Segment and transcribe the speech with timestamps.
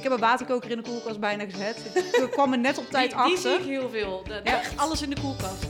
[0.00, 1.76] Ik heb een waterkoker in de koelkast bijna gezet.
[1.94, 3.60] Ik kwam er net op tijd die, die zie achter.
[3.66, 4.22] ik heel veel.
[4.24, 4.58] De- Ja.
[4.58, 5.66] Echt alles in de koelkast.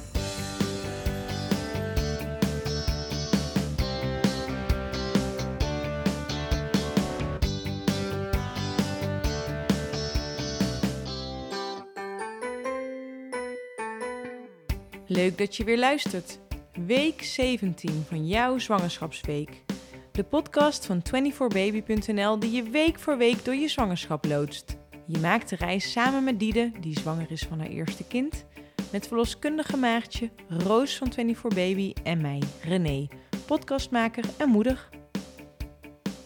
[15.06, 16.38] Leuk dat je weer luistert.
[16.86, 19.62] Week 17 van jouw zwangerschapsweek.
[20.20, 24.76] De podcast van 24baby.nl die je week voor week door je zwangerschap loodst.
[25.06, 28.44] Je maakt de reis samen met Diede, die zwanger is van haar eerste kind,
[28.92, 33.06] met verloskundige Maartje, Roos van 24baby en mij, René,
[33.46, 34.88] podcastmaker en moeder.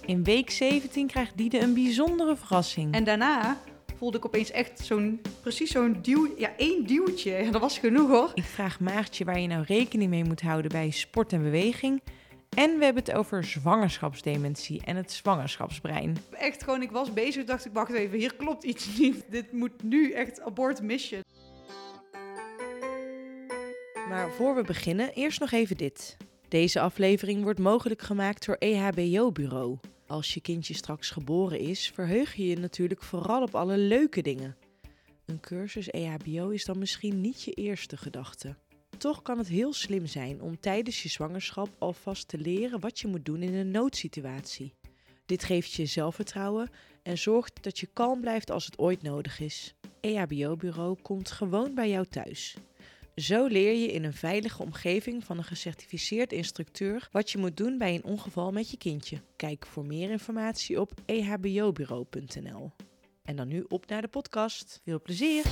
[0.07, 2.95] In week 17 krijgt Diede een bijzondere verrassing.
[2.95, 3.61] En daarna
[3.97, 7.49] voelde ik opeens echt zo'n, precies zo'n duw, ja, één duwtje.
[7.51, 8.31] Dat was genoeg hoor.
[8.35, 12.03] Ik vraag Maartje waar je nou rekening mee moet houden bij sport en beweging.
[12.55, 16.17] En we hebben het over zwangerschapsdementie en het zwangerschapsbrein.
[16.31, 19.25] Echt gewoon, ik was bezig, dacht ik, wacht even, hier klopt iets niet.
[19.31, 21.23] Dit moet nu echt abort mission.
[24.09, 26.17] Maar voor we beginnen, eerst nog even dit.
[26.49, 29.79] Deze aflevering wordt mogelijk gemaakt door E EHBO Bureau.
[30.07, 34.57] Als je kindje straks geboren is, verheug je je natuurlijk vooral op alle leuke dingen.
[35.27, 38.57] Een cursus EHBO is dan misschien niet je eerste gedachte.
[39.05, 43.07] Toch kan het heel slim zijn om tijdens je zwangerschap alvast te leren wat je
[43.07, 44.75] moet doen in een noodsituatie.
[45.27, 46.71] Dit geeft je zelfvertrouwen
[47.03, 49.75] en zorgt dat je kalm blijft als het ooit nodig is.
[50.01, 52.57] EHBO-bureau komt gewoon bij jou thuis.
[53.15, 57.79] Zo leer je in een veilige omgeving van een gecertificeerd instructeur wat je moet doen
[57.79, 59.21] bij een ongeval met je kindje.
[59.37, 62.73] Kijk voor meer informatie op ehbobureau.nl.
[63.25, 64.81] En dan nu op naar de podcast.
[64.85, 65.43] Veel plezier!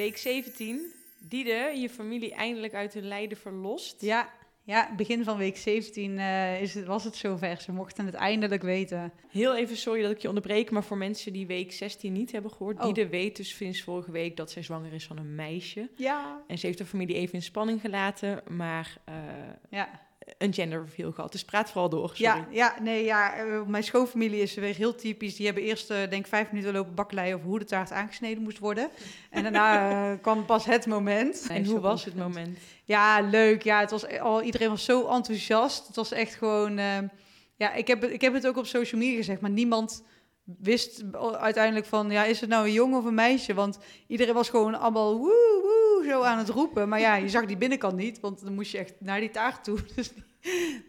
[0.00, 0.92] Week 17.
[1.18, 4.00] Diede, je familie eindelijk uit hun lijden verlost.
[4.00, 4.28] Ja,
[4.64, 7.60] ja, begin van week 17 eh, is het, was het zover.
[7.60, 9.12] Ze mochten het eindelijk weten.
[9.28, 12.50] Heel even sorry dat ik je onderbreek, maar voor mensen die week 16 niet hebben
[12.50, 12.78] gehoord.
[12.78, 12.84] Oh.
[12.84, 15.90] Diede weet dus sinds vorige week dat zij zwanger is van een meisje.
[15.96, 16.42] Ja.
[16.46, 19.14] En ze heeft de familie even in spanning gelaten, maar eh,
[19.70, 20.08] Ja,
[20.38, 21.32] een gender reveal gehad.
[21.32, 22.08] Dus praat vooral door.
[22.08, 22.22] Sorry.
[22.24, 25.36] ja, ja, nee, ja, eh, mijn schoonfamilie is weer heel typisch.
[25.36, 28.42] Die hebben eerst, eh, denk ik, vijf minuten lopen bakkeleien over hoe de taart aangesneden
[28.42, 28.88] moest worden.
[29.30, 31.46] En daarna eh, kwam pas het moment.
[31.50, 32.58] En hoe was het moment?
[32.84, 33.62] Ja, leuk.
[33.62, 35.86] Ja, het was al, iedereen was zo enthousiast.
[35.86, 36.76] Het was echt gewoon.
[37.56, 40.04] ja, ik heb, het- ik heb het ook op social media gezegd, maar niemand
[40.58, 41.02] wist
[41.38, 43.54] uiteindelijk van, ja, is het nou een jongen of een meisje?
[43.54, 46.88] Want iedereen was gewoon allemaal woe, woe, zo aan het roepen.
[46.88, 49.64] Maar ja, je zag die binnenkant niet, want dan moest je echt naar die taart
[49.64, 49.78] toe.
[49.96, 50.12] Dus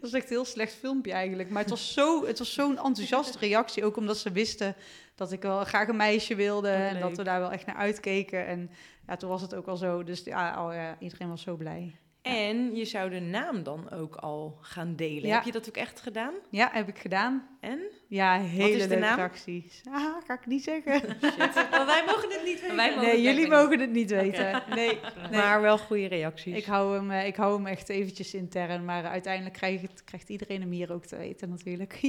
[0.00, 1.50] was echt een heel slecht filmpje eigenlijk.
[1.50, 4.74] Maar het was zo, het was zo'n enthousiaste reactie, ook omdat ze wisten
[5.14, 8.46] dat ik wel graag een meisje wilde en dat we daar wel echt naar uitkeken.
[8.46, 8.70] En
[9.06, 10.04] ja, toen was het ook al zo.
[10.04, 11.94] Dus ja, oh ja iedereen was zo blij.
[12.22, 15.28] En je zou de naam dan ook al gaan delen.
[15.28, 15.34] Ja.
[15.34, 16.34] Heb je dat ook echt gedaan?
[16.50, 17.48] Ja, heb ik gedaan.
[17.60, 17.80] En?
[18.06, 19.16] Ja, hele is de leuke naam?
[19.16, 19.82] reacties.
[19.90, 20.92] Ah, ga ik niet zeggen.
[21.70, 22.76] Maar wij mogen het niet weten.
[22.76, 24.62] Wij mogen nee, het jullie mogen het niet weten.
[24.68, 24.86] Nee,
[25.30, 25.40] nee.
[25.40, 26.56] Maar wel goede reacties.
[26.56, 28.84] ik hou, hem, eh, ik hou hem echt eventjes intern.
[28.84, 32.00] Maar uiteindelijk krijgt, krijgt iedereen hem hier ook te weten natuurlijk.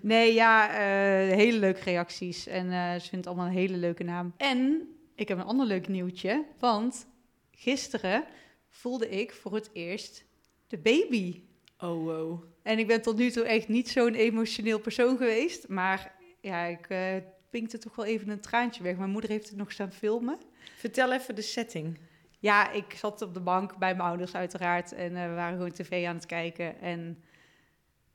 [0.00, 2.46] nee, ja, eh, hele leuke reacties.
[2.46, 4.34] En eh, ze vindt het allemaal een hele leuke naam.
[4.36, 6.44] En ik heb een ander leuk nieuwtje.
[6.58, 7.06] Want
[7.50, 8.24] gisteren
[8.74, 10.24] voelde ik voor het eerst
[10.66, 11.42] de baby.
[11.78, 12.44] Oh, wow.
[12.62, 15.68] En ik ben tot nu toe echt niet zo'n emotioneel persoon geweest.
[15.68, 17.16] Maar ja, ik eh
[17.50, 18.96] pinkte toch wel even een traantje weg.
[18.96, 20.38] Mijn moeder heeft het nog staan filmen.
[20.76, 21.98] Vertel even de setting.
[22.38, 24.92] Ja, ik zat op de bank bij mijn ouders uiteraard.
[24.92, 26.80] En eh, we waren gewoon tv aan het kijken.
[26.80, 27.24] En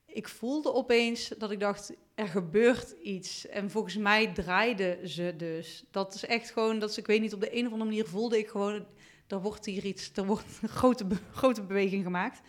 [0.06, 3.48] ik voelde opeens dat ik dacht, er gebeurt iets.
[3.48, 5.86] En volgens mij draaide ze dus.
[5.92, 8.06] Dat is echt gewoon, dat is, ik weet niet, op de een of andere manier
[8.06, 8.86] voelde ik gewoon...
[9.31, 12.41] er wordt hier iets, er wordt een grote, grote beweging gemaakt.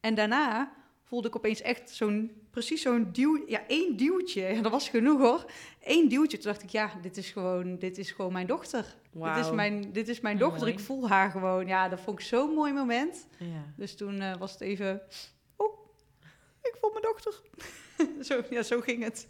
[0.00, 0.72] En daarna
[1.02, 4.52] voelde ik opeens echt zo'n, precies zo'n duw, ja, één duwtje.
[4.62, 5.50] Dat was genoeg hoor.
[5.80, 6.38] Eén duwtje.
[6.38, 8.96] Toen dacht ik, ja, dit is gewoon, dit is gewoon mijn dochter.
[9.12, 10.60] Dit is mijn, dit is mijn dochter.
[10.60, 10.72] Mooi.
[10.72, 11.66] Ik voel haar gewoon.
[11.66, 13.26] Ja, dat vond ik zo'n mooi moment.
[13.38, 13.72] Ja.
[13.76, 15.02] Dus toen eh, was het even,
[15.56, 15.78] oh,
[16.62, 17.40] ik voel mijn dochter.
[18.28, 19.28] zo, ja, zo ging het.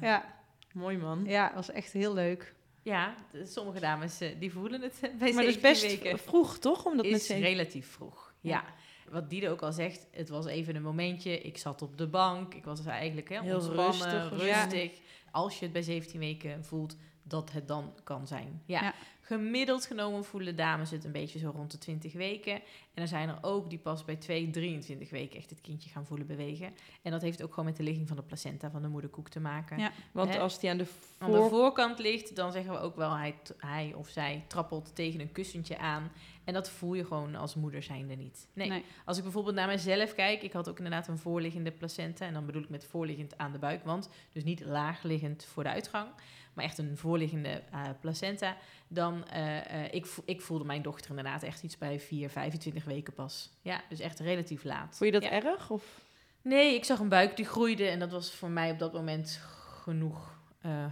[0.00, 0.06] Ja.
[0.08, 0.42] Ja,
[0.72, 1.24] Mooi man.
[1.24, 2.54] ja, was echt heel leuk.
[2.82, 6.18] Ja, de- sommige dames eh, die voelen het bij Maar dat is 17 best weken.
[6.18, 6.84] vroeg, toch?
[6.86, 8.32] Omdat is relatief vroeg.
[8.40, 8.64] Ja.
[9.10, 11.40] Wat Diede ook al zegt, het was even een momentje.
[11.40, 12.54] Ik zat op de bank.
[12.54, 14.92] Ik was eigenlijk hè, Heel ontspannen, rustig, rustig.
[14.94, 15.00] ja.
[15.30, 18.62] Als je het bij 17 weken voelt, dat het dan kan zijn.
[18.66, 18.82] Ja.
[18.82, 18.94] Ja.
[19.20, 22.54] Gemiddeld genomen voelen dames het een beetje zo rond de 20 weken.
[22.94, 26.06] En er zijn er ook die pas bij 2, 23 weken echt het kindje gaan
[26.06, 26.74] voelen bewegen.
[27.02, 29.40] En dat heeft ook gewoon met de ligging van de placenta van de moederkoek te
[29.40, 29.78] maken.
[29.78, 29.92] Ja.
[30.12, 30.38] Want Hè?
[30.38, 30.86] als die aan de
[31.18, 31.48] Aan de voor...
[31.48, 35.78] voorkant ligt, dan zeggen we ook wel hij, hij of zij trappelt tegen een kussentje
[35.78, 36.10] aan.
[36.44, 38.48] En dat voel je gewoon als moeder zijnde niet.
[38.52, 38.68] Nee.
[38.68, 38.84] Nee.
[39.04, 42.26] Als ik bijvoorbeeld naar mezelf kijk, ik had ook inderdaad een voorliggende placenta.
[42.26, 44.08] En dan bedoel ik met voorliggend aan de buikwand.
[44.32, 46.08] Dus niet laagliggend voor de uitgang,
[46.54, 48.56] maar echt een voorliggende eh, placenta.
[48.88, 53.12] Dan, eh, eh, ik, ik voelde mijn dochter inderdaad echt iets bij 4, 25 weken
[53.12, 53.50] pas.
[53.62, 54.96] Ja, dus echt relatief laat.
[54.96, 55.42] Vond je dat Ja.
[55.42, 55.70] erg?
[55.70, 56.04] Of?
[56.42, 59.40] Nee, ik zag een buik die groeide en dat was voor mij op dat moment
[59.82, 60.40] genoeg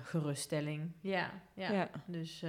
[0.02, 0.92] geruststelling.
[1.00, 1.72] Ja, ja.
[1.72, 1.90] Ja.
[2.06, 2.44] Dus,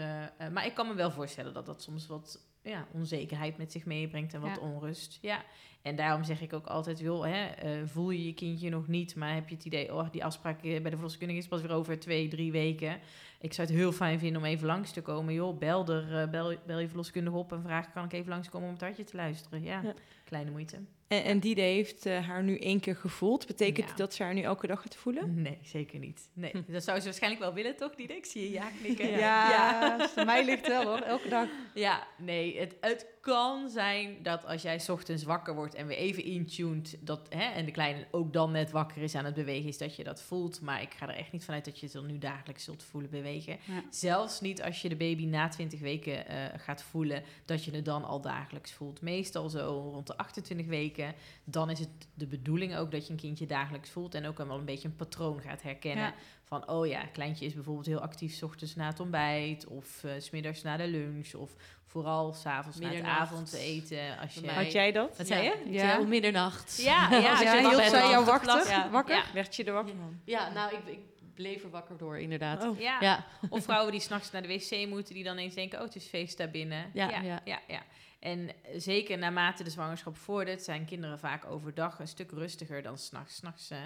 [0.52, 4.34] maar ik kan me wel voorstellen dat dat soms wat ja, onzekerheid met zich meebrengt
[4.34, 4.62] en wat Ja.
[4.62, 5.18] onrust.
[5.22, 5.44] Ja.
[5.82, 9.16] En daarom zeg ik ook altijd, wil, hè, eh, voel je je kindje nog niet,
[9.16, 11.72] maar heb je het idee, oh, die afspraak eh, bij de verloskundige is pas weer
[11.72, 13.00] over twee, drie weken.
[13.40, 15.34] Ik zou het heel fijn vinden om even langs te komen.
[15.34, 18.68] Joh, bel, er, eh, bel, bel je verloskundige op en vraag, kan ik even langskomen
[18.68, 19.64] om het hartje te luisteren?
[19.64, 19.94] Ja, Ja.
[20.26, 20.80] kleine moeite.
[21.08, 23.48] En, en heeft haar nu één keer gevoeld.
[23.48, 23.96] Betekent Ja.
[23.96, 25.42] dat ze haar nu elke dag gaat voelen?
[25.42, 26.30] Nee, zeker niet.
[26.34, 27.96] Nee, dat zou ze waarschijnlijk wel willen, toch?
[27.96, 29.10] Die denk zie je ja knikken.
[29.10, 31.48] Ja, aan mij ligt wel hoor, elke dag.
[31.74, 35.98] Ja, nee, het, het kan zijn dat als jij 's ochtends wakker wordt en weer
[35.98, 39.68] even intuned, dat, hè, en de kleine ook dan net wakker is aan het bewegen,
[39.68, 40.62] is dat je dat voelt.
[40.62, 43.58] Maar ik ga er echt niet vanuit dat je het nu dagelijks zult voelen bewegen.
[43.66, 43.84] Ja.
[43.90, 47.86] Zelfs niet als je de baby na 20 weken eh, gaat voelen, dat je het
[47.86, 49.02] dan al dagelijks voelt.
[49.02, 53.20] Meestal zo rond de 28 weken, dan is het de bedoeling ook dat je een
[53.20, 56.04] kindje dagelijks voelt en ook wel een beetje een patroon gaat herkennen.
[56.04, 56.14] Ja.
[56.52, 59.68] Van, oh ja, kleintje is bijvoorbeeld heel actief 's ochtends na het ontbijt.
[59.68, 61.34] Of eh, s smiddags na de lunch.
[61.34, 61.56] Of
[61.86, 64.18] vooral s'avonds na het avondeten.
[64.20, 64.52] Als je...
[64.52, 65.18] Had jij dat?
[65.18, 65.72] Wat zei je?
[65.72, 66.00] Ja.
[66.00, 66.82] Om middernacht.
[66.82, 68.92] Ja, ja, als je Ja, hield zij jou nacht wakker?
[68.92, 69.16] wakker?
[69.16, 69.24] Ja.
[69.34, 70.20] Werd je er wakker van?
[70.26, 71.00] Ja, nou, ik, ik
[71.34, 72.64] bleef er wakker door, inderdaad.
[72.64, 72.80] Oh.
[72.80, 72.98] Ja.
[73.00, 75.96] Ja, Of vrouwen die s'nachts naar de wc moeten, die dan eens denken, oh, het
[75.96, 76.92] is feest daar binnen.
[76.94, 77.84] Ja, ja, ja.
[78.22, 83.36] En zeker naarmate de zwangerschap vordert, zijn kinderen vaak overdag een stuk rustiger dan s'nachts.
[83.36, 83.78] S'nachts eh,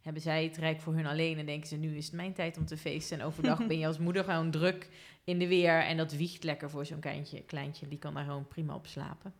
[0.00, 2.56] hebben zij het rijk voor hun alleen en denken ze, nu is het mijn tijd
[2.56, 3.18] om te feesten.
[3.18, 4.88] En overdag ben je als moeder gewoon druk
[5.24, 7.42] in de weer en dat wiegt lekker voor zo'n kleintje.
[7.42, 7.88] kleintje.
[7.88, 9.34] Die kan daar gewoon prima op slapen.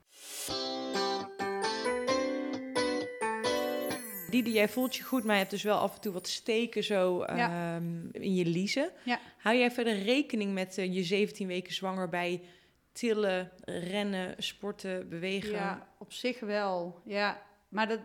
[4.30, 6.84] Diede, jij voelt je goed, maar je hebt dus wel af en toe wat steken
[6.84, 7.76] zo Ja.
[7.76, 8.90] ehm, in je liezen.
[9.04, 9.20] Ja.
[9.38, 12.40] Hou jij verder rekening met eh, je 17 weken zwanger bij
[12.94, 15.52] tillen, rennen, sporten, bewegen?
[15.52, 17.00] Ja, op zich wel.
[17.04, 18.00] Ja, maar dat,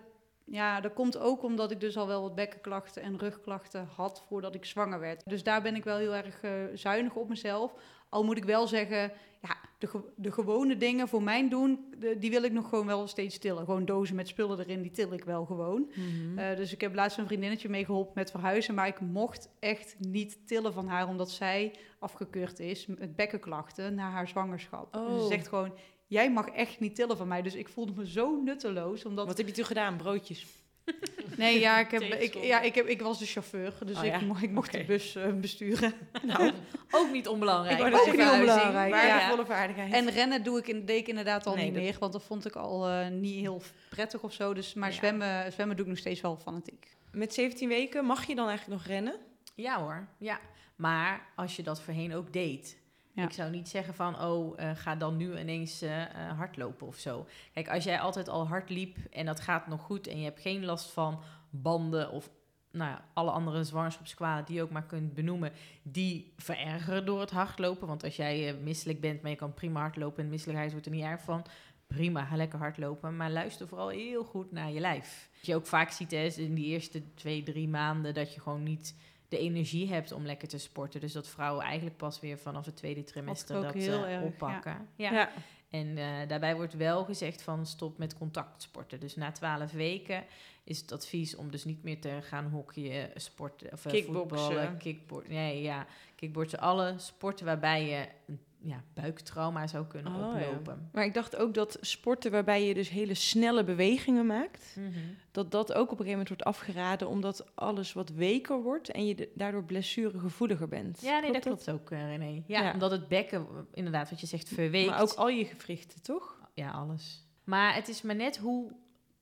[0.45, 4.55] ja, dat komt ook omdat ik dus al wel wat bekkenklachten en rugklachten had voordat
[4.55, 5.23] ik zwanger werd.
[5.25, 7.73] Dus daar ben ik wel heel erg eh, zuinig op mezelf.
[8.09, 12.29] Al moet ik wel zeggen, ja, de, de gewone dingen voor mijn doen, de- die
[12.29, 13.65] wil ik nog gewoon wel steeds tillen.
[13.65, 15.91] Gewoon dozen met spullen erin, die til ik wel gewoon.
[15.95, 16.39] Mhm.
[16.39, 18.73] Eh, dus ik heb laatst een vriendinnetje mee geholpen met verhuizen.
[18.75, 24.09] Maar ik mocht echt niet tillen van haar, omdat zij afgekeurd is met bekkenklachten na
[24.09, 24.95] haar zwangerschap.
[24.95, 25.07] Oh.
[25.13, 25.73] Dus ze zegt gewoon,
[26.07, 27.41] jij mag echt niet tillen van mij.
[27.41, 29.05] Dus ik voelde me zo nutteloos.
[29.05, 29.27] Omdat...
[29.27, 29.97] Wat heb je toen gedaan?
[29.97, 30.45] Broodjes?
[31.39, 33.73] Nee, ja, ik, heb, ik, ja ik, heb, ik was de chauffeur.
[33.85, 34.19] Dus Oh, ik, ja.
[34.21, 35.93] mo- ik mocht de bus eh, besturen.
[36.23, 36.51] Nou,
[36.91, 37.79] Ook niet onbelangrijk.
[37.79, 38.39] Ik zeggen, Verhuizing.
[38.49, 39.45] onbelangrijk, Maar ja.
[39.45, 39.93] vaardigheid.
[39.93, 41.95] En rennen doe ik in, deed ik inderdaad al Nee, niet dat- meer.
[41.99, 44.53] Want dat vond ik al eh, niet heel prettig of zo.
[44.53, 44.95] Dus, maar Ja.
[44.95, 46.87] zwemmen, zwemmen doe ik nog steeds wel fanatiek.
[47.11, 49.15] Met 17 weken mag je dan eigenlijk nog rennen?
[49.55, 50.39] Ja hoor, ja.
[50.75, 52.77] Maar als je dat voorheen ook deed.
[53.23, 56.97] Ik zou niet zeggen van, oh, eh, ga dan nu ineens eh, eh, hardlopen of
[56.97, 57.27] zo.
[57.53, 60.07] Kijk, als jij altijd al hard liep en dat gaat nog goed...
[60.07, 62.29] en je hebt geen last van banden of
[62.71, 65.51] nou ja, alle andere zwangerschapskwalen die je ook maar kunt benoemen...
[65.83, 67.87] die verergeren door het hardlopen.
[67.87, 70.23] Want als jij misselijk bent, maar je kan prima hardlopen...
[70.23, 71.45] en misselijkheid wordt er niet erg van...
[71.87, 73.15] Prima, ga lekker hardlopen.
[73.15, 75.29] Maar luister vooral heel goed naar je lijf.
[75.37, 78.13] Wat je ook vaak ziet hè, is in die eerste twee, drie maanden...
[78.13, 78.95] dat je gewoon niet
[79.29, 80.99] de energie hebt om lekker te sporten.
[80.99, 84.87] Dus dat vrouwen eigenlijk pas weer vanaf het tweede trimester dat eh, erg, oppakken.
[84.95, 85.11] Ja.
[85.11, 85.29] ja.
[85.69, 88.99] En eh, daarbij wordt wel gezegd van stop met contactsporten.
[88.99, 90.23] Dus na twaalf weken
[90.63, 95.27] is het advies om dus niet meer te gaan hockeyen, sporten of eh, voetballen, kickboard.
[95.27, 100.47] Nee, ja, kickbordsen, alle sporten waarbij je een ja, buiktrauma zou kunnen Oh, ja.
[100.49, 100.89] oplopen.
[100.93, 104.89] Maar ik dacht ook dat sporten waarbij je dus hele snelle bewegingen maakt, Mhm.
[105.31, 109.05] dat dat ook op een gegeven moment wordt afgeraden, omdat alles wat weker wordt en
[109.05, 111.01] je de- daardoor blessuregevoeliger bent.
[111.01, 112.43] Ja, nee, dat klopt ook, eh, René.
[112.47, 112.73] Ja, Ja.
[112.73, 114.89] omdat het bekken, inderdaad, wat je zegt, verweekt.
[114.89, 116.37] Maar ook al je gewrichten, toch?
[116.53, 117.25] Ja, alles.
[117.43, 118.71] Maar het is maar net hoe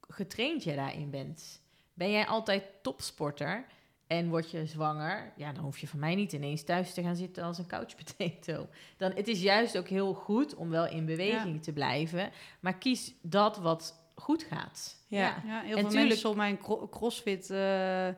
[0.07, 1.61] getraind jij daarin bent.
[1.93, 3.65] Ben jij altijd topsporter
[4.07, 7.15] en word je zwanger, ja, dan hoef je van mij niet ineens thuis te gaan
[7.15, 8.67] zitten als een couch potato.
[8.97, 13.13] Dan, het is juist ook heel goed om wel in beweging te blijven, maar kies
[13.21, 14.95] dat wat goed gaat.
[15.07, 15.43] Ja.
[15.45, 18.13] Ja, heel En veel tuurlijk- mensen op mijn cro- crossfit eh, eh,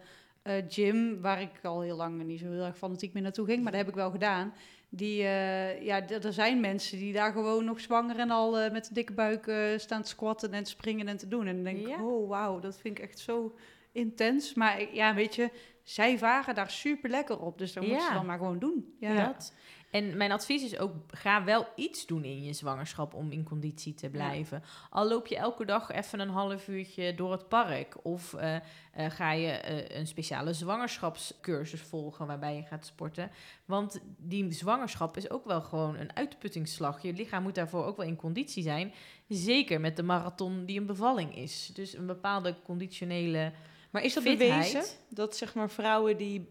[0.68, 3.72] gym, waar ik al heel lang niet zo heel erg fanatiek meer naartoe ging, maar
[3.72, 4.54] dat heb ik wel gedaan.
[4.92, 8.94] Die, eh, ja, er zijn mensen die daar gewoon nog zwanger en al met een
[8.94, 11.48] dikke buik staan te squatten en te springen en te doen.
[11.48, 13.56] En dan denk ik, oh wauw, dat vind ik echt zo
[13.92, 14.54] intens.
[14.54, 15.50] Maar ja, weet je,
[15.90, 17.58] zij varen daar super lekker op.
[17.58, 18.18] Dus dan moeten ze Ja.
[18.18, 18.96] dan maar gewoon doen.
[19.00, 19.26] Ja.
[19.26, 19.54] Dat.
[19.92, 23.94] En mijn advies is ook, ga wel iets doen in je zwangerschap om in conditie
[23.94, 24.64] te blijven.
[24.90, 28.06] Al loop je elke dag even een half uurtje door het park.
[28.06, 28.62] Of eh, eh,
[28.94, 33.32] ga je eh, een speciale zwangerschapscursus volgen waarbij je gaat sporten.
[33.66, 37.02] Want die zwangerschap is ook wel gewoon een uitputtingsslag.
[37.02, 38.94] Je lichaam moet daarvoor ook wel in conditie zijn.
[39.28, 41.72] Zeker met de marathon die een bevalling is.
[41.74, 43.52] Dus een bepaalde conditionele...
[43.90, 44.50] Maar is dat Fitheid.
[44.72, 44.84] bewezen?
[45.10, 46.50] Dat zeg maar vrouwen die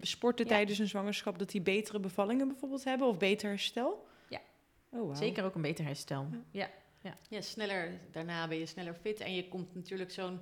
[0.00, 0.50] sporten Ja.
[0.50, 4.06] tijdens hun zwangerschap, dat die betere bevallingen bijvoorbeeld hebben of beter herstel?
[4.28, 4.40] Ja.
[4.90, 5.14] Oh, wauw.
[5.14, 6.28] Zeker ook een beter herstel.
[6.50, 6.70] Ja.
[7.28, 9.20] Ja, sneller, daarna ben je sneller fit.
[9.20, 10.40] En je komt natuurlijk zo'n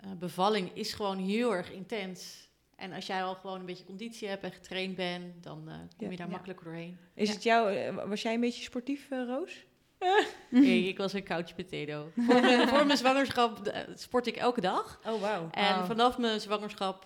[0.00, 2.48] eh, bevalling is gewoon heel erg intens.
[2.76, 5.86] En als jij al gewoon een beetje conditie hebt en getraind bent, dan eh, kom
[6.06, 6.10] Ja.
[6.10, 6.32] je daar Ja.
[6.32, 6.96] makkelijker doorheen.
[7.14, 7.34] Is Ja.
[7.34, 9.64] het jou, eh, was jij een beetje sportief, Roos?
[10.48, 12.10] Nee, ik was een couch potato.
[12.16, 15.00] voor, mijn, voor mijn zwangerschap eh, sport ik elke dag.
[15.06, 15.48] Oh, wauw.
[15.50, 17.04] En vanaf mijn zwangerschap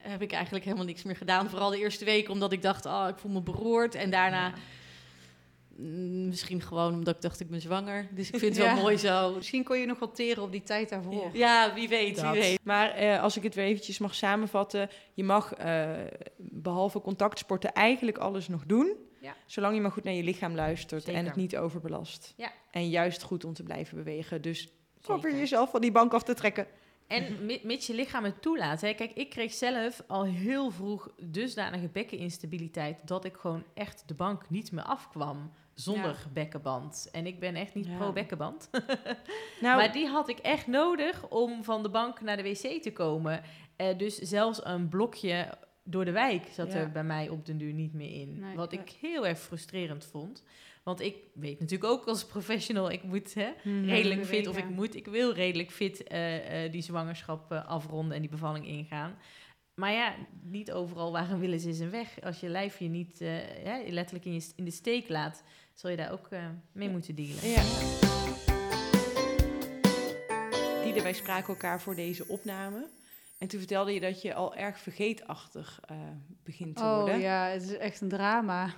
[0.00, 1.50] heb ik eigenlijk helemaal niks meer gedaan.
[1.50, 3.94] Vooral de eerste week, omdat ik dacht, oh, ik voel me beroerd.
[3.94, 4.52] En daarna
[5.76, 8.08] mm, misschien gewoon omdat ik dacht, ik ben zwanger.
[8.10, 8.74] Dus ik vind het Ja.
[8.74, 9.34] wel mooi zo.
[9.34, 11.30] Misschien kon je nog wel teren op die tijd daarvoor.
[11.32, 12.32] Ja, wie weet, Dat.
[12.32, 12.60] wie weet.
[12.64, 15.90] Maar eh, als ik het weer eventjes mag samenvatten, je mag eh,
[16.36, 18.96] behalve contactsporten eigenlijk alles nog doen.
[19.26, 19.36] Ja.
[19.46, 21.18] Zolang je maar goed naar je lichaam luistert Zeker.
[21.20, 22.34] en het niet overbelast.
[22.36, 22.52] Ja.
[22.70, 24.42] En juist goed om te blijven bewegen.
[24.42, 24.68] Dus
[25.00, 26.66] probeer jezelf van die bank af te trekken.
[27.06, 28.80] En mits je lichaam het toelaat.
[28.80, 28.94] Hè.
[28.94, 32.98] Kijk, ik kreeg zelf al heel vroeg dusdanige bekkeninstabiliteit...
[33.04, 37.08] dat ik gewoon echt de bank niet meer afkwam zonder bekkenband.
[37.12, 37.96] En ik ben echt niet Ja.
[37.96, 38.70] pro-bekkenband.
[39.60, 42.92] Nou, Maar die had ik echt nodig om van de bank naar de wc te
[42.92, 43.42] komen.
[43.76, 45.48] Eh, dus zelfs een blokje
[45.88, 46.78] door de wijk zat Ja.
[46.78, 48.38] er bij mij op den duur niet meer in.
[48.38, 50.44] Nee, wat ik heel erg frustrerend vond.
[50.82, 53.84] Want ik weet natuurlijk ook als professional, ik moet hè, Mhm.
[53.84, 58.14] redelijk fit of ik moet, ik wil redelijk fit eh, eh, die zwangerschap eh, afronden
[58.14, 59.18] en die bevalling ingaan.
[59.74, 62.20] Maar ja, niet overal waar een willens is een weg.
[62.22, 63.18] Als je lijf je niet
[63.88, 65.42] letterlijk in, je, in de steek laat,
[65.74, 66.28] zul je daar ook
[66.72, 67.48] mee moeten dealen.
[67.48, 67.62] Ja.
[70.84, 72.86] Diede, wij spraken elkaar voor deze opname.
[73.38, 75.96] En toen vertelde je dat je al erg vergeetachtig eh,
[76.44, 77.18] begint te Oh worden.
[77.20, 78.74] ja, het is echt een drama.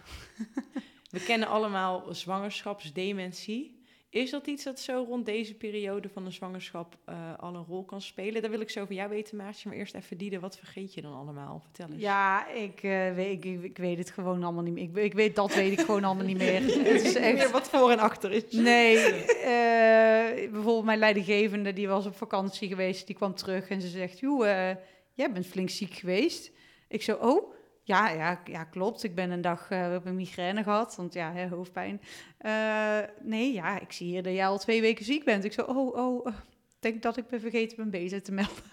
[1.10, 3.77] We kennen allemaal zwangerschapsdementie.
[4.10, 7.84] Is dat iets dat zo rond deze periode van de zwangerschap eh, al een rol
[7.84, 8.42] kan spelen?
[8.42, 9.68] Daar wil ik zo van jou weten, Maartje.
[9.68, 11.60] Maar eerst even Diede, wat vergeet je dan allemaal?
[11.62, 12.02] Vertel eens.
[12.02, 14.82] Ja, ik, eh, weet, ik, ik weet het gewoon allemaal niet meer.
[14.82, 16.62] Ik, ik weet dat weet ik gewoon allemaal niet meer.
[16.84, 17.50] Het is Meer echt...
[17.50, 18.50] wat voor en achter is.
[18.50, 18.96] Nee,
[19.54, 24.18] eh, bijvoorbeeld mijn leidinggevende, die was op vakantie geweest, die kwam terug en ze zegt,
[24.18, 24.44] joh,
[25.12, 26.50] jij bent flink ziek geweest.
[26.88, 27.52] Ik zo, oh,
[27.88, 31.32] ja, ja, ja klopt, ik ben een dag eh, heb een migraine gehad, want ja,
[31.32, 32.00] hè, hoofdpijn.
[32.38, 35.44] Eh, nee, ja, ik zie hier dat jij al twee weken ziek bent.
[35.44, 36.32] Ik zo, oh, oh, eh,
[36.68, 38.64] ik denk dat ik ben vergeten mijn bezig te melden.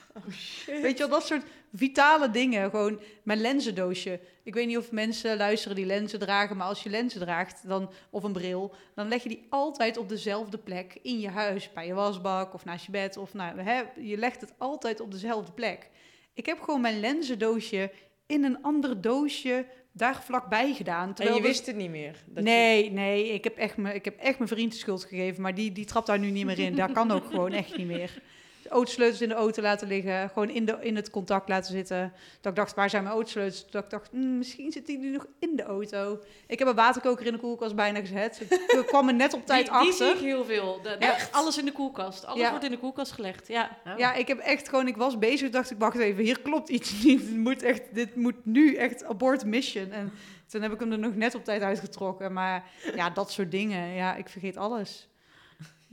[0.82, 2.70] Weet je wel, dat soort vitale dingen.
[2.70, 4.20] Gewoon mijn lenzendoosje.
[4.44, 7.92] Ik weet niet of mensen luisteren die lenzen dragen, maar als je lenzen draagt dan,
[8.10, 11.74] of een bril, dan leg je die altijd op dezelfde plek in je huis.
[11.74, 13.18] Bij je wasbak of naast je bed.
[13.18, 15.90] Of nou, hè, je legt het altijd op dezelfde plek.
[16.34, 17.92] Ik heb gewoon mijn lenzendoosje
[18.27, 21.08] in een ander doosje daar vlakbij gedaan.
[21.08, 22.12] En Terwijl je dat- wist het niet meer?
[22.25, 25.03] dat je- nee, nee, ik heb, echt me, ik heb echt mijn vriend de schuld
[25.03, 26.75] gegeven, maar die, die trapt daar nu niet meer in.
[26.75, 28.22] Daar kan ook gewoon echt niet meer.
[28.70, 32.14] Autosleutels in de auto laten liggen, gewoon in, de, in het contact laten zitten.
[32.42, 33.66] Dat ik dacht, waar zijn mijn autosleutels?
[33.72, 36.20] Dat ik dacht, hmm, misschien zit die nu nog in de auto.
[36.48, 38.42] Ik heb een waterkoker in de koelkast bijna gezet.
[38.50, 40.22] Ik kwam er net op tijd die, die zie achter.
[40.24, 40.80] ik heel veel.
[40.84, 41.32] De, de- Echt?
[41.32, 42.26] alles in de koelkast.
[42.26, 42.50] Alles Ja.
[42.50, 43.48] wordt in de koelkast gelegd.
[43.48, 43.78] Ja.
[43.88, 43.98] Oh.
[43.98, 46.92] Ja, ik heb echt gewoon, ik was bezig, dacht ik, wacht even, hier klopt iets
[47.04, 47.20] niet.
[47.28, 49.92] Dit moet, echt, dit moet nu echt abort mission.
[49.92, 50.12] En
[50.48, 52.34] toen heb ik hem er nog net op tijd uitgetrokken.
[52.34, 52.64] Maar
[52.96, 55.08] ja, dat soort dingen, ja, ik vergeet alles.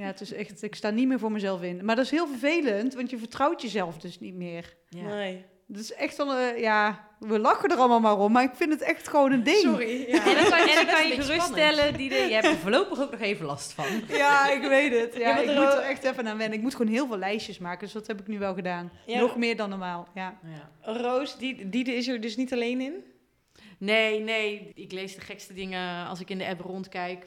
[0.02, 1.85] Ja, het is echt, ik sta niet meer voor mezelf in.
[1.85, 4.76] Maar dat is heel vervelend, want je vertrouwt jezelf dus niet meer.
[4.88, 5.02] Ja.
[5.02, 5.44] Nee.
[5.66, 8.73] Dat is echt wel, eh, ja, we lachen er allemaal maar om, maar ik vind
[8.73, 9.61] het echt gewoon een ding.
[9.61, 10.04] Sorry.
[10.09, 10.26] Ja.
[10.26, 13.21] En dan kan, en dan kan je geruststellen, die je hebt er voorlopig ook nog
[13.21, 13.87] even last van.
[14.16, 15.16] Ja, ik weet het.
[15.16, 16.59] Ja, ik er moet er echt even aan wennen.
[16.59, 18.92] Ik moet gewoon heel veel lijstjes maken, dus dat heb ik nu wel gedaan.
[19.06, 19.21] Ja.
[19.21, 20.38] Nog meer dan normaal, ja.
[20.42, 20.92] Ja.
[20.92, 23.04] Roos, die, die is er dus niet alleen in?
[23.78, 24.71] Nee, nee.
[24.75, 27.26] Ik lees de gekste dingen als ik in de app rondkijk.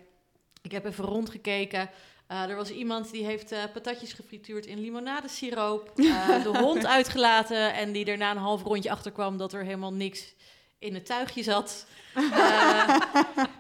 [0.66, 1.90] Ik heb even rondgekeken.
[2.28, 5.92] Eh, er was iemand die heeft eh, patatjes gefrituurd in limonadesiroop.
[5.96, 10.34] eh, de hond uitgelaten en die daarna een half rondje achterkwam dat er helemaal niks
[10.80, 11.86] in het tuigje zat.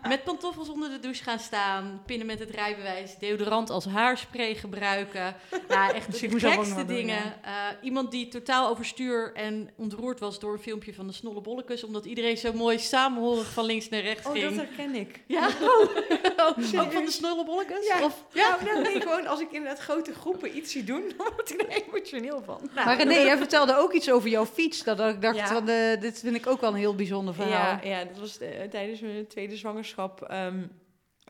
[0.07, 5.35] Met pantoffels onder de douche gaan staan, pinnen met het rijbewijs, deodorant als haarspray gebruiken.
[5.69, 7.43] Ja, echt Misschien de dat gekste doen, dingen.
[7.43, 12.05] Eh, iemand die totaal overstuur en ontroerd was door een filmpje van de Snollebollekes, omdat
[12.05, 14.55] iedereen zo mooi samenhorig van links naar rechts Oh, dat ging.
[14.55, 15.19] herken ik.
[15.27, 15.45] Ja,
[16.47, 17.87] ook van de Snollebollekes?
[17.87, 18.57] Ja, Of, ja.
[18.65, 21.83] Nou, nee, gewoon als ik inderdaad grote groepen iets zie doen, dan word ik er
[21.87, 22.69] emotioneel van.
[22.75, 24.83] maar René, jij vertelde ook iets over jouw fiets.
[24.83, 25.47] Dat ik dacht, Ja.
[25.47, 27.51] van, eh, dit vind ik ook wel een heel bijzonder verhaal.
[27.51, 29.93] Ja, ja, dat was eh, tijdens mijn tweede zwangerschap.
[29.97, 30.67] Ehm,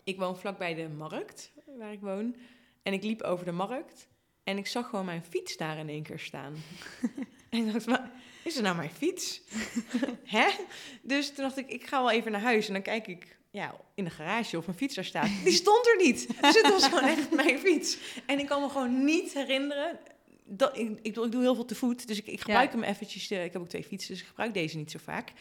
[0.04, 2.36] ik woon vlakbij de markt, waar ik woon.
[2.84, 4.08] En ik liep over de markt.
[4.44, 6.54] En ik zag gewoon mijn fiets daar in één keer staan.
[7.50, 8.02] en ik dacht,
[8.44, 9.42] is het nou mijn fiets?
[10.38, 10.48] Hè?
[11.02, 12.68] Dus toen dacht ik, ik ga wel even naar huis.
[12.68, 15.30] En dan kijk ik ja, in de garage of mijn fiets daar staat.
[15.44, 16.28] Die stond er niet.
[16.42, 17.98] Dus het was gewoon echt mijn fiets.
[18.26, 20.00] En ik kan me gewoon niet herinneren...
[20.48, 22.84] Dat, ik, ik, doe, ik doe heel veel te voet, dus ik, ik gebruik hem
[22.84, 23.30] eventjes.
[23.32, 25.32] eh, ik heb ook twee fietsen, dus ik gebruik deze niet zo vaak.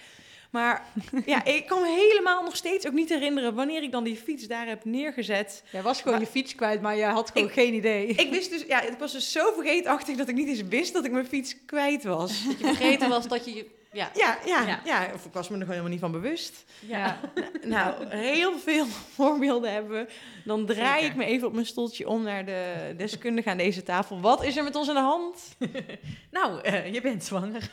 [0.55, 0.83] Maar
[1.27, 4.47] ja, ik kan me helemaal nog steeds ook niet herinneren wanneer ik dan die fiets
[4.47, 5.63] daar heb neergezet.
[5.73, 8.07] Jij was gewoon Maar- je fiets kwijt, maar jij had gewoon Ik- geen idee.
[8.07, 11.05] Ik wist dus, ja, ik was dus zo vergeetachtig dat ik niet eens wist dat
[11.05, 12.45] ik mijn fiets kwijt was.
[12.47, 13.67] dat je vergeten was dat je...
[13.95, 14.81] Ja, Ja, ja, Ja.
[14.85, 15.11] ja.
[15.15, 16.65] of ik was me er gewoon helemaal niet van bewust.
[16.81, 17.21] ja.
[17.65, 18.87] Nou, heel veel
[19.17, 20.13] voorbeelden hebben we.
[20.45, 21.07] Dan draai Zeker.
[21.11, 24.21] ik me even op mijn stoeltje om naar de deskundige aan deze tafel.
[24.21, 25.57] Wat is er met ons aan de hand?
[26.31, 27.71] Nou, eh, je bent zwanger.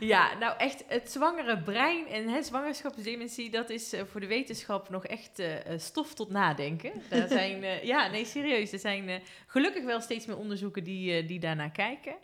[0.00, 4.88] ja, nou echt, het zwangere brein en het zwangerschapsdementie, dat is eh, voor de wetenschap
[4.90, 6.92] nog echt eh, eh, stof tot nadenken.
[7.08, 8.72] Daar zijn, eh, ja, nee, serieus.
[8.72, 9.14] Er zijn eh,
[9.46, 12.14] gelukkig wel steeds meer onderzoeken die, eh, die daarnaar kijken.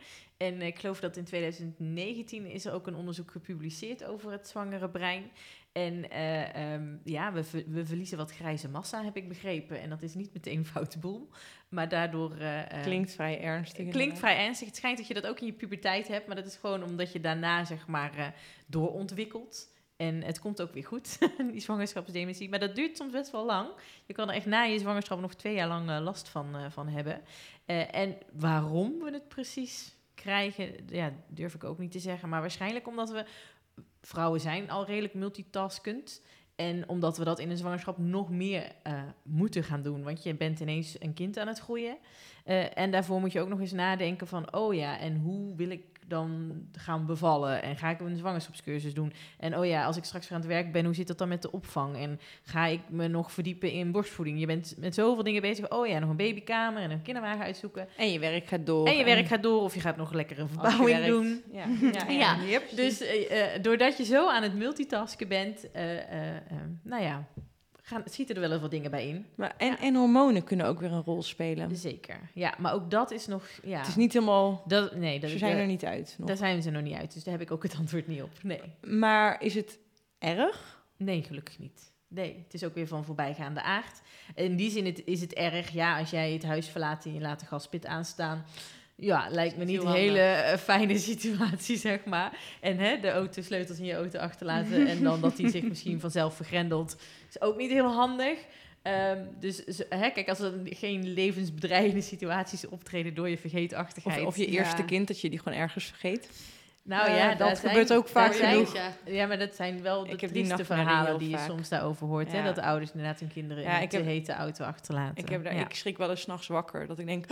[0.44, 4.90] En ik geloof dat in 2019 is er ook een onderzoek gepubliceerd over het zwangere
[4.90, 5.30] brein.
[5.72, 9.80] En eh, ehm, ja, we, ver- we verliezen wat grijze massa, heb ik begrepen.
[9.80, 11.28] En dat is niet meteen een foute boel.
[11.68, 12.36] Maar daardoor...
[12.36, 13.88] eh, eh, Klinkt vrij ernstig.
[13.88, 14.66] Klinkt vrij ernstig.
[14.66, 17.12] Het schijnt dat je dat ook in je puberteit hebt, maar dat is gewoon omdat
[17.12, 18.34] je daarna zeg maar
[18.66, 19.72] doorontwikkelt.
[19.96, 21.18] En het komt ook weer goed,
[21.52, 22.48] die zwangerschapsdementie.
[22.48, 23.68] Maar dat duurt soms best wel lang.
[24.06, 27.22] Je kan er echt na je zwangerschap nog twee jaar lang last van, van hebben.
[27.90, 29.93] En waarom we het precies
[30.24, 32.28] krijgen, ja, durf ik ook niet te zeggen.
[32.28, 33.24] Maar waarschijnlijk omdat we...
[34.00, 36.22] Vrouwen zijn al redelijk multitaskend.
[36.54, 40.02] En omdat we dat in een zwangerschap nog meer eh, moeten gaan doen.
[40.02, 41.96] Want je bent ineens een kind aan het groeien.
[42.44, 44.54] Eh, en daarvoor moet je ook nog eens nadenken van...
[44.54, 47.62] oh ja, en hoe wil ik dan gaan bevallen?
[47.62, 49.12] En ga ik een zwangerschapscursus doen?
[49.38, 50.84] En oh ja, als ik straks weer aan het werk ben...
[50.84, 51.96] hoe zit dat dan met de opvang?
[51.96, 54.40] En ga ik me nog verdiepen in borstvoeding?
[54.40, 55.70] Je bent met zoveel dingen bezig.
[55.70, 57.88] Oh ja, nog een babykamer en een kinderwagen uitzoeken.
[57.96, 58.86] En je werk gaat door.
[58.86, 61.42] En je werk gaat door of je gaat nog lekker een verbouwing doen.
[61.52, 62.36] Ja, ja, Ja.
[62.42, 62.60] ja.
[62.76, 65.68] Dus eh, eh, doordat je zo aan het multitasken bent...
[66.83, 67.26] nou ja,
[67.87, 69.27] gaan, schieten er wel even wat dingen bij in.
[69.35, 71.77] Maar, en, en hormonen kunnen ook weer een rol spelen.
[71.77, 72.31] Zeker.
[72.35, 73.49] Ja, maar ook dat is nog...
[73.62, 74.62] Ja, Het is niet helemaal...
[74.66, 76.29] dat, nee, dat Ze zijn de- er niet uit nog.
[76.29, 78.31] Daar zijn ze nog niet uit, dus daar heb ik ook het antwoord niet op.
[78.42, 79.79] Nee, Maar is het
[80.18, 80.83] erg?
[80.97, 81.92] nee gelukkig niet.
[82.09, 84.01] Nee, het is ook weer van voorbijgaande aard.
[84.35, 87.20] In die zin het, is het erg, ja, als jij het huis verlaat en je
[87.20, 88.44] laat de gaspit aanstaan.
[88.96, 92.38] Ja, lijkt me niet een hele eh, fijne situatie, zeg maar.
[92.61, 96.35] En hè, de autosleutels in je auto achterlaten en dan dat die zich misschien vanzelf
[96.37, 96.96] vergrendelt,
[97.28, 98.38] is ook niet heel handig.
[98.83, 104.24] Ehm, dus hè, kijk, als er geen levensbedreigende situaties optreden door je Of, vergeetachtigheid.
[104.26, 104.87] of je eerste Ja.
[104.87, 106.28] kind dat je die gewoon ergens vergeet?
[106.83, 108.74] nou Eh, ja, dat daar gebeurt zijn- ook vaak zijn- genoeg.
[108.74, 108.92] Ja.
[109.04, 111.48] Ja, maar dat zijn wel de Ik trieste verhalen die je vaak.
[111.48, 112.33] soms daarover hoort.
[112.33, 112.42] Hè?
[112.42, 115.16] Dat de ouders inderdaad hun kinderen Ja, in de heb- hete auto achterlaten.
[115.24, 115.61] Ik, heb daar, ja.
[115.64, 116.87] ik schrik wel eens 's nachts wakker.
[116.87, 117.24] Dat ik denk,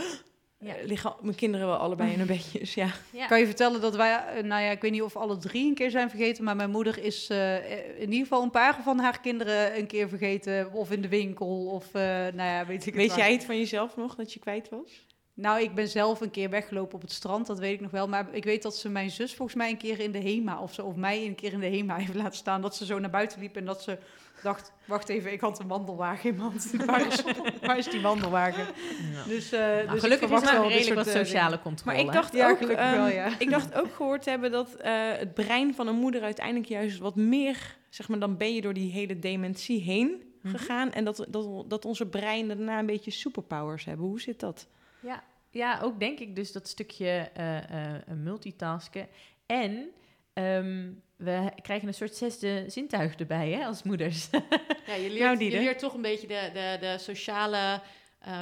[0.62, 0.74] Ja.
[0.74, 2.74] eh, liggen mijn kinderen wel allebei in hun bedjes?
[2.74, 2.88] Ja.
[3.10, 3.26] Ja.
[3.26, 5.74] Kan je vertellen dat wij, eh, nou ja, ik weet niet of alle drie een
[5.74, 9.20] keer zijn vergeten, maar mijn moeder is eh, in ieder geval een paar van haar
[9.20, 12.94] kinderen een keer vergeten, of in de winkel, of eh, nou ja, weet ik het
[12.94, 13.18] Weet waar.
[13.18, 15.06] jij het van jezelf nog, dat je kwijt was?
[15.34, 18.08] Nou, ik ben zelf een keer weggelopen op het strand, dat weet ik nog wel.
[18.08, 20.74] Maar ik weet dat ze mijn zus volgens mij een keer in de HEMA of
[20.74, 22.62] zo, of mij een keer in de HEMA heeft laten staan.
[22.62, 23.98] Dat ze zo naar buiten liep en dat ze
[24.42, 26.70] dacht, wacht even, ik had een wandelwagen in mijn hand.
[26.86, 27.22] Waar is,
[27.60, 28.66] waar is die wandelwagen?
[29.12, 29.24] Ja.
[29.26, 31.96] Dus, eh Nou, dus gelukkig er wel redelijk soort, wat eh, sociale controle.
[31.96, 33.28] Maar ik dacht Ja, ook, gelukkig ehm, wel, ja.
[33.38, 36.98] ik dacht ook gehoord te hebben dat eh, het brein van een moeder uiteindelijk juist
[36.98, 40.56] wat meer, zeg maar, dan ben je door die hele dementie heen Mhm.
[40.56, 44.06] gegaan en dat, dat, dat onze breinen daarna een beetje superpowers hebben.
[44.06, 44.68] Hoe zit dat?
[45.00, 49.06] Ja, ja, ook denk ik dus dat stukje eh, eh, multitasken.
[49.46, 49.88] En
[50.32, 54.28] ehm, we krijgen een soort zesde zintuig erbij hè, als moeders.
[54.86, 55.56] Ja, je leert, Nou, je Diede.
[55.58, 57.80] leert toch een beetje de, de, de sociale...
[58.20, 58.40] eh,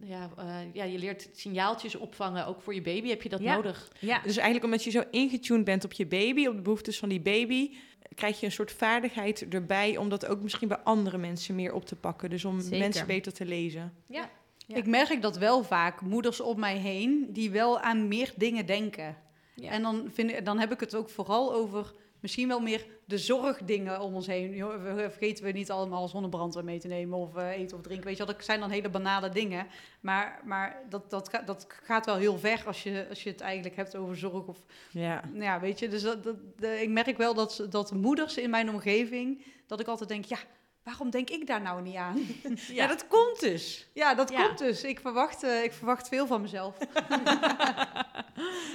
[0.00, 2.46] ja, eh, ja, je leert signaaltjes opvangen.
[2.46, 3.54] Ook voor je baby heb je dat Ja.
[3.54, 3.92] nodig.
[3.98, 7.08] ja, Dus eigenlijk omdat je zo ingetuned bent op je baby, op de behoeftes van
[7.08, 7.70] die baby,
[8.14, 11.84] krijg je een soort vaardigheid erbij om dat ook misschien bij andere mensen meer op
[11.86, 12.30] te pakken.
[12.30, 12.78] Dus om Zeker.
[12.78, 13.92] mensen beter te lezen.
[14.08, 14.30] ja.
[14.68, 14.76] Ja.
[14.76, 19.16] Ik merk dat wel vaak, moeders om mij heen, die wel aan meer dingen denken.
[19.56, 19.70] Ja.
[19.70, 23.18] En dan, vind ik, dan heb ik het ook vooral over misschien wel meer de
[23.18, 24.64] zorgdingen om ons heen.
[24.96, 28.06] Vergeten we niet allemaal zonnebrand mee te nemen of eh, eten of drinken.
[28.06, 29.66] Weet je dat zijn dan hele banale dingen.
[30.00, 33.76] Maar, maar dat, dat, dat gaat wel heel ver als je, als je het eigenlijk
[33.76, 35.22] hebt over zorg of Ja.
[35.34, 36.36] ja, weet je, dus dat, dat,
[36.80, 40.38] ik merk wel dat, dat moeders in mijn omgeving, dat ik altijd denk, ja,
[40.86, 42.18] waarom denk ik daar nou niet aan?
[42.72, 43.86] ja, dat komt dus.
[43.92, 44.46] Ja, dat Ja.
[44.46, 44.84] komt dus.
[44.84, 46.76] Ik verwacht, eh, ik verwacht veel van mezelf.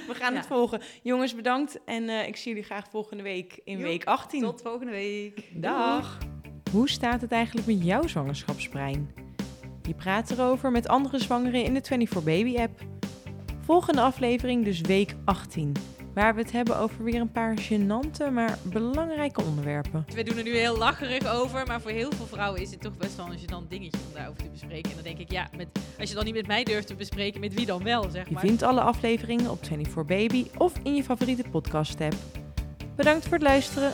[0.08, 0.38] We gaan Ja.
[0.38, 0.80] het volgen.
[1.02, 1.78] Jongens, bedankt.
[1.84, 4.40] En eh, ik zie jullie graag volgende week in week 18.
[4.40, 5.48] Tot volgende week.
[5.62, 6.18] Dag.
[6.72, 9.14] Hoe staat het eigenlijk met jouw zwangerschapsbrein?
[9.82, 12.80] Je praat erover met andere zwangeren in de 24 Baby app.
[13.64, 15.72] Volgende aflevering dus week 18,
[16.14, 20.04] waar we het hebben over weer een paar gênante, maar belangrijke onderwerpen.
[20.14, 22.96] We doen er nu heel lacherig over, maar voor heel veel vrouwen is het toch
[22.96, 24.90] best wel een gênant dingetje om daarover te bespreken.
[24.90, 27.40] En dan denk ik, ja, met, als je dan niet met mij durft te bespreken,
[27.40, 28.42] met wie dan wel, zeg Je maar.
[28.42, 32.14] vindt alle afleveringen op 24 Baby of in je favoriete podcast app.
[32.96, 33.90] Bedankt voor het luisteren.